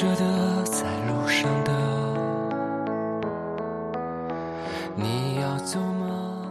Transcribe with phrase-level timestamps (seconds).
[0.00, 1.70] 着的，在路上的。
[4.96, 6.50] 你要走吗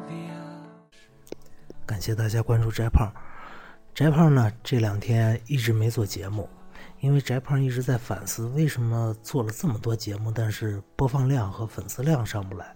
[1.84, 3.12] 感谢大家关注翟胖。
[3.96, 6.48] 翟胖呢这两天一直没做节目，
[7.00, 12.76] 因为翟胖一直在反思为什么做了这么多节目，但是播放量和粉丝量上不来。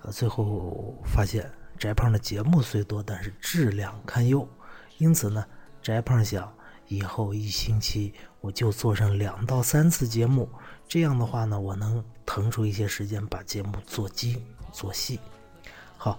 [0.00, 4.48] 呃，最后发现翟胖的节目虽多，但是质量堪忧。
[4.96, 5.44] 因此呢，
[5.82, 6.50] 翟胖想
[6.92, 10.46] 以后一星期我就做上两到三次节目，
[10.86, 14.38] 这样的话呢，我能腾出一些时间把节目做精
[14.72, 15.18] 做细。
[15.96, 16.18] 好，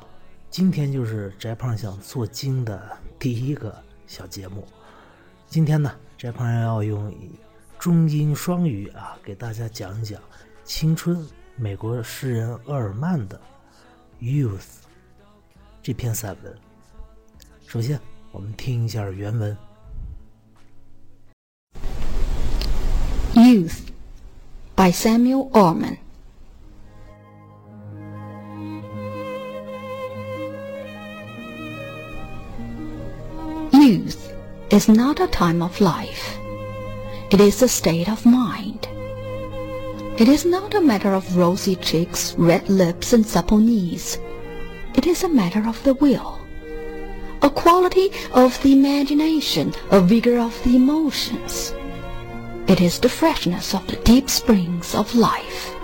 [0.49, 4.67] 今天就是翟胖想做精的第一个小节目。
[5.47, 7.13] 今天呢，翟胖要用
[7.77, 10.19] 中英双语啊，给大家讲一讲
[10.63, 11.23] 青春
[11.55, 13.39] 美国诗人厄尔曼的
[14.23, 14.57] 《Youth》
[15.83, 16.57] 这篇散文。
[17.67, 17.99] 首先，
[18.31, 19.55] 我们听一下原文。
[23.53, 23.91] Youth
[24.75, 25.99] by Samuel Orman.
[33.71, 34.33] Youth
[34.71, 36.35] is not a time of life.
[37.29, 38.87] It is a state of mind.
[40.17, 44.17] It is not a matter of rosy cheeks, red lips, and supple knees.
[44.95, 46.39] It is a matter of the will,
[47.43, 51.75] a quality of the imagination, a vigor of the emotions.
[52.65, 55.75] It is the freshness of the deep springs of life.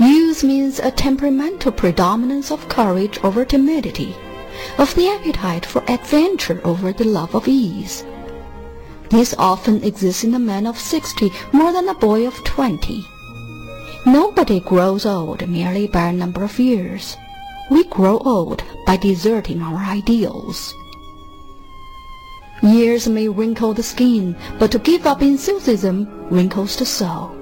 [0.00, 4.16] Youth means a temperamental predominance of courage over timidity,
[4.78, 8.04] of the appetite for adventure over the love of ease.
[9.10, 13.04] This often exists in a man of sixty more than a boy of twenty.
[14.04, 17.16] Nobody grows old merely by a number of years.
[17.70, 20.74] We grow old by deserting our ideals.
[22.62, 27.36] Years may wrinkle the skin, but to give up enthusiasm wrinkles the soul.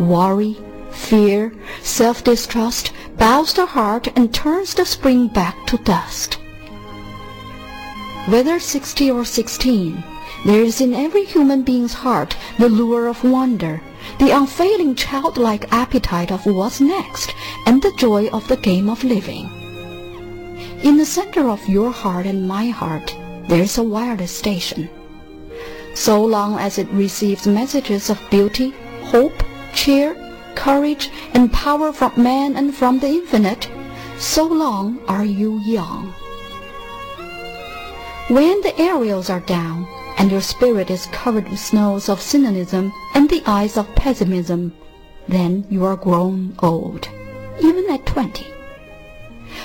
[0.00, 0.56] Worry,
[0.90, 6.38] fear, self-distrust bows the heart and turns the spring back to dust.
[8.26, 10.02] Whether sixty or sixteen,
[10.46, 13.82] there is in every human being's heart the lure of wonder,
[14.18, 17.34] the unfailing childlike appetite of what's next,
[17.66, 19.50] and the joy of the game of living.
[20.82, 23.14] In the center of your heart and my heart,
[23.48, 24.88] there is a wireless station.
[25.94, 28.70] So long as it receives messages of beauty,
[29.02, 29.42] hope,
[29.74, 30.16] cheer,
[30.54, 33.68] courage, and power from man and from the infinite,
[34.18, 36.14] so long are you young.
[38.28, 39.86] When the aerials are down,
[40.18, 44.72] and your spirit is covered with snows of cynicism and the eyes of pessimism,
[45.26, 47.08] then you are grown old,
[47.60, 48.46] even at twenty.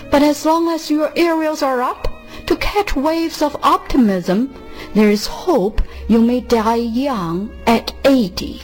[0.09, 2.06] But as long as your aerials are up,
[2.47, 4.50] to catch waves of optimism,
[4.94, 8.62] there is hope you may die young at eighty.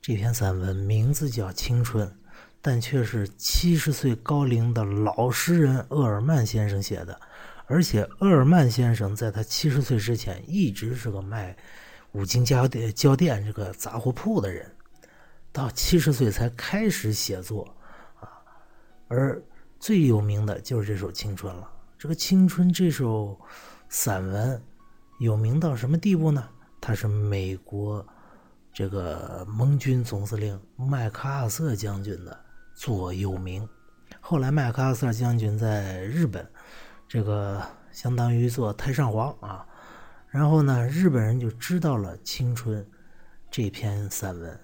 [0.00, 2.08] 这篇散文名字叫《青春》，
[2.62, 7.20] 但却是七十岁高龄的老诗人厄尔曼先生写的。
[7.66, 11.54] 而且，厄尔曼先生在他七十岁之前一直是个卖
[12.12, 14.74] 五金家电、胶店这个杂货铺的人，
[15.52, 17.68] 到七十岁才开始写作
[18.18, 18.40] 啊。
[19.08, 19.42] 而
[19.78, 21.70] 最有名的就是这首《青春》了。
[21.98, 23.38] 这个《青春》这首
[23.88, 24.62] 散文
[25.18, 26.48] 有名到什么地步呢？
[26.80, 28.06] 它是美国
[28.72, 32.44] 这个盟军总司令麦克阿瑟将军的
[32.74, 33.68] 座右铭。
[34.20, 36.48] 后来，麦克阿瑟将军在日本，
[37.08, 39.66] 这个相当于做太上皇啊。
[40.28, 42.82] 然后呢，日本人就知道了《青春》
[43.50, 44.60] 这篇散文，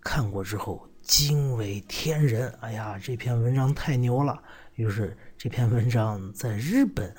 [0.00, 2.52] 看过之后惊为天人。
[2.60, 4.42] 哎呀，这篇文章太牛了！
[4.74, 7.14] 于是这篇文章在日本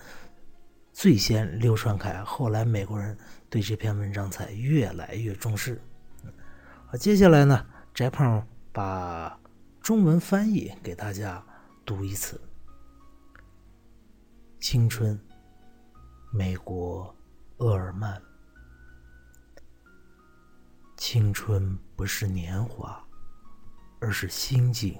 [0.92, 3.18] 最先流传开，后来美国人
[3.50, 5.82] 对这篇文章才越来越重视。
[6.86, 9.40] 好，接下来呢，翟胖把
[9.82, 11.42] 中文翻译给大家
[11.86, 12.40] 读一次：
[14.60, 15.18] 青春，
[16.32, 17.16] 美国
[17.58, 18.22] 厄尔曼。
[20.98, 23.07] 青春不是年华，
[24.00, 25.00] 而是心境。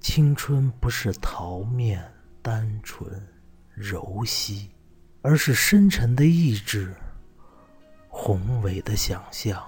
[0.00, 2.02] 青春不是桃面
[2.40, 3.10] 单纯
[3.74, 4.70] 柔细，
[5.22, 6.94] 而是深沉的意志、
[8.08, 9.60] 宏伟的想象、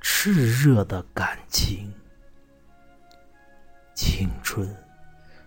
[0.00, 1.92] 炽热的感情。
[3.94, 4.74] 青春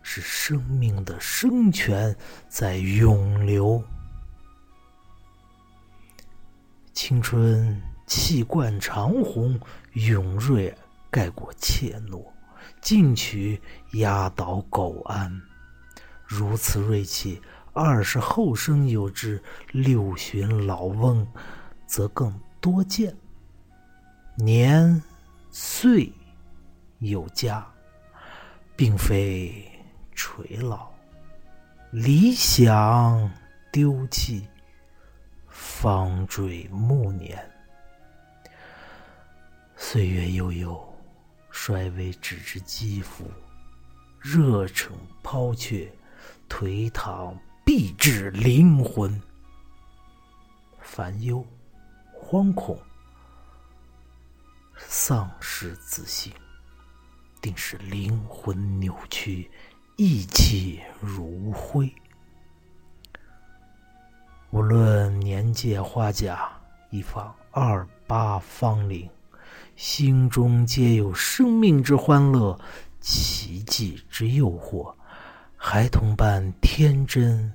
[0.02, 2.16] 是生命的生泉
[2.48, 3.84] 在涌流，
[6.94, 9.60] 青春气贯长虹，
[9.94, 10.76] 勇锐
[11.10, 12.24] 盖过怯懦。
[12.82, 13.62] 进取
[13.94, 15.42] 压倒苟安，
[16.24, 17.42] 如此锐气
[17.74, 19.42] 二十后生有之，
[19.72, 21.28] 六旬老翁
[21.86, 23.14] 则更多见。
[24.36, 25.02] 年
[25.50, 26.12] 岁
[27.00, 27.68] 有加，
[28.78, 29.70] 并非
[30.14, 30.90] 垂老，
[31.92, 33.30] 理想
[33.72, 34.48] 丢弃，
[35.50, 37.38] 方坠暮年。
[39.76, 40.89] 岁月悠悠，
[41.52, 43.30] 衰微只知肌肤，
[44.20, 45.92] 热诚抛却，
[46.48, 49.22] 颓唐必至灵魂。
[50.80, 51.46] 烦忧、
[52.14, 52.80] 惶恐、
[54.76, 56.34] 丧失自信，
[57.42, 59.50] 定是灵魂扭曲，
[59.98, 61.94] 意气如灰。
[64.52, 66.50] 无论年届花甲，
[66.90, 69.08] 一方二八芳龄。
[69.80, 72.60] 心中皆有生命之欢乐，
[73.00, 74.94] 奇迹之诱惑，
[75.56, 77.50] 孩童般天真，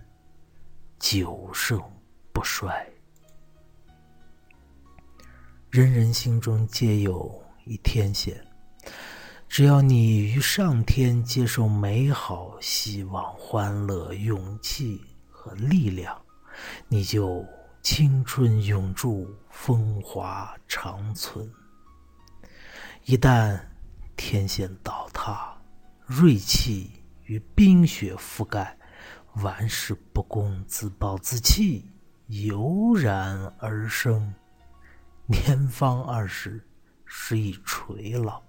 [0.99, 1.79] 久盛
[2.33, 2.75] 不衰。
[5.69, 7.31] 人人心中皆有
[7.67, 8.43] 一天线，
[9.47, 14.99] 只要你与上天接受美好、希望、欢乐、勇气
[15.29, 16.19] 和力量，
[16.89, 17.45] 你就
[17.83, 21.47] 青春永驻，风华长存。
[23.07, 23.61] 一旦
[24.17, 25.55] 天线倒塌，
[26.07, 26.91] 锐气
[27.25, 28.75] 与冰雪覆盖，
[29.43, 31.85] 玩世不恭、自暴自弃
[32.29, 34.33] 油然而生。
[35.27, 36.67] 年方二十，
[37.05, 38.43] 时已垂老，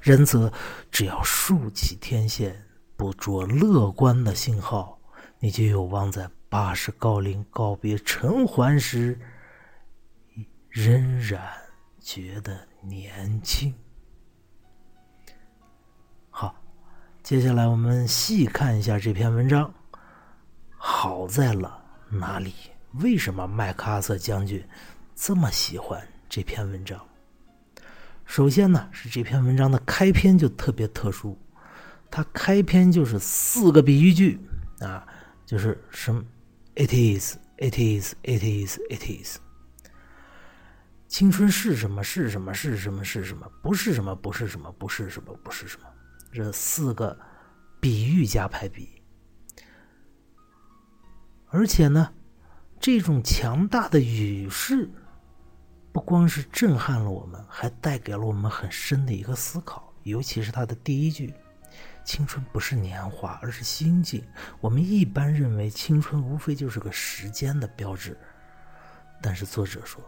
[0.00, 0.52] 人则
[0.92, 2.64] 只要竖起天线，
[2.96, 4.96] 捕捉乐观的信号，
[5.40, 9.18] 你就有望在八十高龄告别尘寰时，
[10.70, 11.42] 仍然
[11.98, 12.67] 觉得。
[12.80, 13.74] 年轻，
[16.30, 16.54] 好，
[17.22, 19.72] 接下来我们细看一下这篇文章。
[20.76, 22.54] 好在了哪里？
[22.94, 24.64] 为什么麦克阿瑟将军
[25.14, 27.00] 这么喜欢这篇文章？
[28.24, 31.36] 首先呢，是这篇文章的开篇就特别特殊，
[32.10, 34.40] 它开篇就是四个比喻句
[34.78, 35.06] 啊，
[35.44, 36.24] 就是什么
[36.76, 39.38] ？It is, it is, it is, it is。
[41.08, 42.04] 青春是什么？
[42.04, 42.52] 是什么？
[42.52, 43.02] 是什么？
[43.02, 43.50] 是什么？
[43.62, 44.14] 不是什么？
[44.14, 44.70] 不是什么？
[44.72, 45.34] 不是什么？
[45.42, 45.86] 不是什么？
[46.30, 47.18] 这四个
[47.80, 49.02] 比喻加排比，
[51.46, 52.12] 而且呢，
[52.78, 54.90] 这种强大的语势，
[55.92, 59.90] 不光是震撼了我们，还带给了我们很深的一个思考。
[60.02, 61.32] 尤其是他的第一句
[62.04, 64.22] ：“青春不是年华，而是心境。”
[64.60, 68.14] 我们一般认为青春无非就是个时间的标志，
[69.22, 70.02] 但是作者说。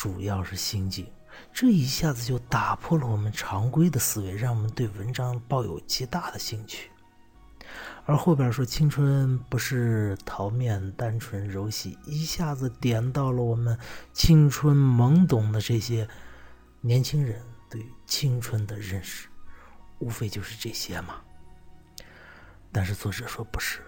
[0.00, 1.06] 主要是心境，
[1.52, 6.90] 这一下子就打破了我们常规的思维，让我们对文章抱有极大的兴趣。
[8.06, 13.78] 而后边说青春不是桃面单纯柔细，一下子点到了我们
[14.14, 16.08] 青春懵懂的这些
[16.80, 19.28] 年轻人对青春的认识，
[19.98, 21.16] 无非就是这些嘛。
[22.72, 23.80] 但是作者说不是，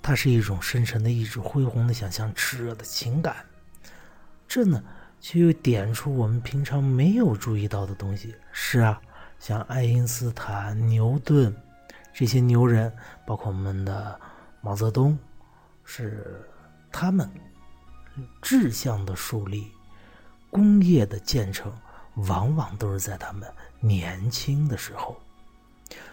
[0.00, 3.44] 它是一种深沉的意志、恢宏的想象、炽热的情感。
[4.46, 4.80] 这呢？
[5.20, 8.34] 却又点出我们平常没有注意到的东西。
[8.52, 9.00] 是啊，
[9.38, 11.54] 像爱因斯坦、牛顿
[12.12, 12.92] 这些牛人，
[13.26, 14.20] 包括我们的
[14.60, 15.18] 毛泽东，
[15.84, 16.44] 是
[16.90, 17.30] 他们
[18.42, 19.70] 志向的树立、
[20.50, 21.72] 工业的建成，
[22.14, 23.48] 往往都是在他们
[23.80, 25.16] 年轻的时候。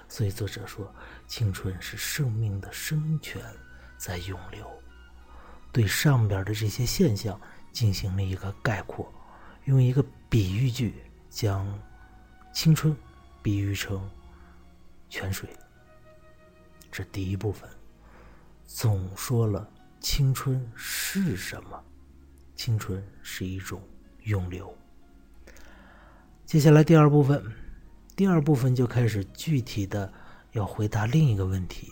[0.07, 0.93] 所以作者说，
[1.27, 3.41] 青春是生命的生泉
[3.97, 4.65] 在涌流。
[5.71, 7.39] 对上边的这些现象。
[7.75, 9.11] 进行了一个概括，
[9.65, 10.93] 用一个比喻句
[11.29, 11.67] 将
[12.53, 12.95] 青春
[13.43, 14.09] 比喻成
[15.09, 15.49] 泉水。
[16.89, 17.69] 这第一部分
[18.65, 21.83] 总说了青春是什么，
[22.55, 23.81] 青春是一种
[24.23, 24.73] 涌流。
[26.45, 27.43] 接下来第二部分，
[28.15, 30.09] 第二部分就开始具体的
[30.53, 31.91] 要回答另一个问题：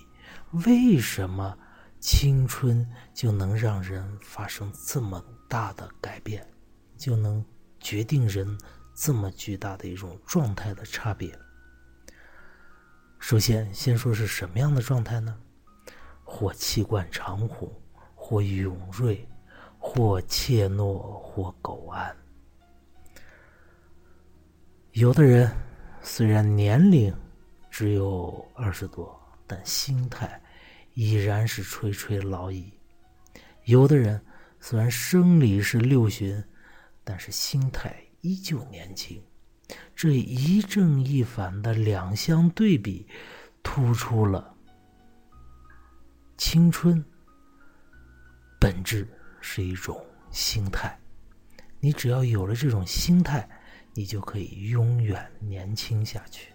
[0.66, 1.58] 为什么
[2.00, 5.22] 青春就能让人发生这么？
[5.54, 6.44] 大的改变，
[6.98, 7.46] 就能
[7.80, 8.58] 决定人
[8.96, 11.32] 这么巨大的一种状态的差别。
[13.20, 15.40] 首先，先说是什么样的状态呢？
[16.24, 17.72] 或气贯长虹，
[18.16, 19.30] 或勇锐，
[19.78, 22.18] 或怯懦，或苟安。
[24.94, 25.56] 有的人
[26.02, 27.16] 虽然年龄
[27.70, 30.42] 只有二十多，但心态
[30.96, 32.74] 已然是垂垂老矣。
[33.66, 34.20] 有的人。
[34.66, 36.42] 虽然生理是六旬，
[37.04, 39.22] 但是心态依旧年轻。
[39.94, 43.06] 这一正一反的两相对比，
[43.62, 44.56] 突出了
[46.38, 47.04] 青春
[48.58, 49.06] 本质
[49.42, 50.02] 是一种
[50.32, 50.98] 心态。
[51.82, 53.46] 你只要有了这种心态，
[53.94, 56.54] 你就可以永远年轻下去。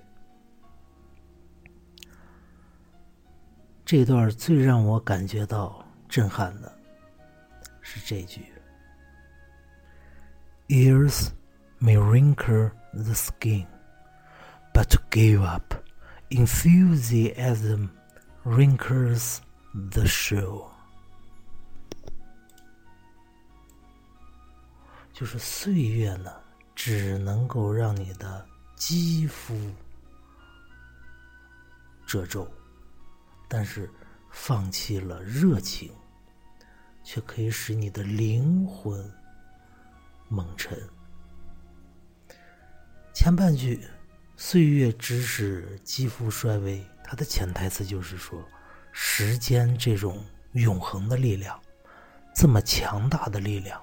[3.84, 6.77] 这段最让我感觉到震撼的
[7.87, 8.53] 是这句：“
[10.67, 11.29] Years
[11.79, 13.67] may wrinkle the skin,
[14.73, 15.73] but to give up
[16.29, 17.89] enthusiasm
[18.43, 19.39] wrinkles
[19.91, 20.69] the shell。”
[25.13, 26.31] 就是岁月呢，
[26.73, 29.55] 只能够让你的肌肤
[32.07, 32.51] 褶皱。
[33.47, 33.87] 但是，
[34.31, 35.93] 放弃了热情，
[37.10, 39.10] 却可以使你的灵魂
[40.28, 40.78] 蒙尘。
[43.14, 43.82] 前半句
[44.36, 48.46] “岁月只使肌肤衰微”，它的潜台词就是说，
[48.92, 50.22] 时间这种
[50.52, 51.58] 永恒的力量，
[52.34, 53.80] 这么强大的力量，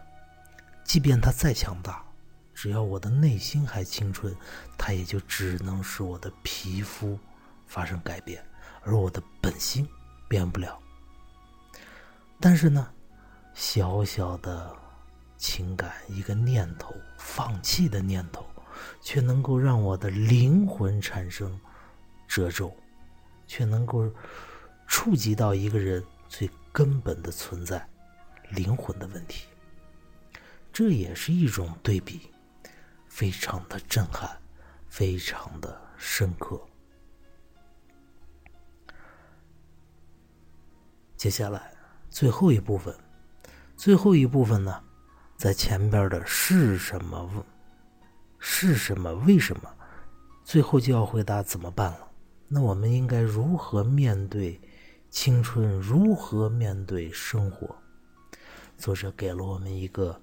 [0.84, 2.06] 即便它再强大，
[2.54, 4.36] 只要我的内心还青春，
[4.78, 7.18] 它也就只能使我的皮肤
[7.66, 8.46] 发生改变。
[8.84, 9.90] 而我的本心
[10.30, 10.80] 变不了，
[12.40, 12.88] 但是呢，
[13.56, 14.76] 小小的
[15.38, 18.46] 情感一个念头，放弃的念头，
[19.02, 21.58] 却能够让我的灵魂产生
[22.28, 22.76] 褶皱，
[23.48, 24.12] 却能够
[24.86, 27.88] 触及到一个人最根本的存在——
[28.52, 29.48] 灵魂的问题。
[30.74, 32.30] 这也是一种对比，
[33.08, 34.38] 非常的震撼，
[34.90, 36.62] 非常的深刻。
[41.16, 41.74] 接下来，
[42.10, 42.94] 最后一部分，
[43.76, 44.82] 最后一部分呢，
[45.38, 47.46] 在前边的是什么？
[48.40, 49.14] 是什么？
[49.28, 49.70] 为什么？
[50.44, 52.08] 最后就要回答怎么办了？
[52.48, 54.60] 那我们应该如何面对
[55.10, 55.80] 青春？
[55.80, 57.76] 如何面对生活？
[58.78, 60.20] 作者给了我们一个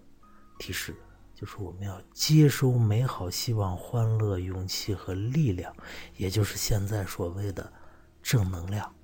[0.59, 0.95] 提示，
[1.35, 5.75] 就是我们要接收美好、希望、欢乐、勇气和力量，
[6.17, 7.73] 也就是现在所谓的
[8.23, 8.95] 正能量。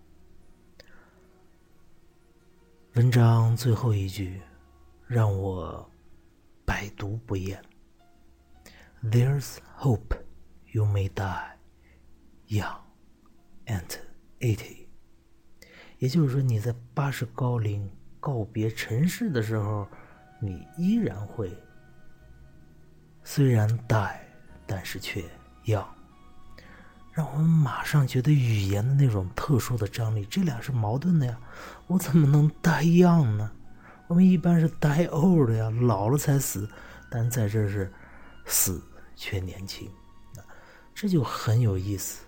[2.98, 4.42] 文章最后一句
[5.06, 5.88] 让我
[6.64, 7.62] 百读不厌。
[9.04, 10.16] There's hope
[10.72, 11.52] you may die
[12.48, 12.80] young
[13.66, 14.00] at
[14.40, 14.88] eighty。
[15.98, 17.88] 也就是说，你在八十高龄
[18.18, 19.86] 告别尘世的时候，
[20.40, 21.56] 你依然会
[23.22, 24.18] 虽然 die，
[24.66, 25.22] 但是却
[25.66, 25.86] young。
[27.18, 31.36] 让我们马上觉得语言的那种特殊的张力，这俩是矛盾的呀。
[31.88, 33.50] 我怎么能 die young 呢？
[34.06, 36.70] 我们一般是 die old 呀，老了才死。
[37.10, 37.92] 但在这是
[38.46, 38.80] 死
[39.16, 39.90] 却年轻，
[40.94, 42.24] 这就很有意思。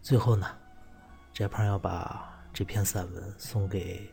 [0.00, 0.46] 最后呢，
[1.32, 4.08] 翟胖要把这篇散文送给。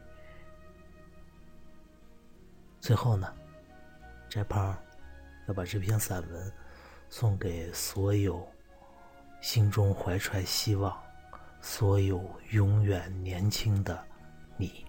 [2.79, 3.31] 最后呢，
[4.27, 4.75] 翟胖
[5.47, 6.53] 要把这篇散文。
[7.11, 8.41] 送给所有
[9.41, 10.97] 心中怀揣希望、
[11.59, 14.01] 所有永远年轻的
[14.55, 14.85] 你。